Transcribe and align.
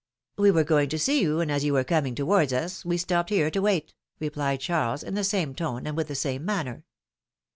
We 0.39 0.49
were 0.49 0.63
going 0.63 0.89
to 0.89 0.97
see 0.97 1.21
yon, 1.21 1.41
and 1.41 1.51
as 1.51 1.63
you 1.63 1.73
were 1.73 1.83
coming 1.83 2.15
towards 2.15 2.51
us 2.53 2.83
we 2.83 2.97
stopped 2.97 3.29
here 3.29 3.51
to 3.51 3.61
wait,^^ 3.61 3.93
replied 4.19 4.59
Charles 4.59 5.03
in 5.03 5.13
the 5.13 5.23
same 5.23 5.53
tone 5.53 5.85
and 5.85 5.95
with 5.95 6.07
the 6.07 6.15
same 6.15 6.43
manner. 6.43 6.85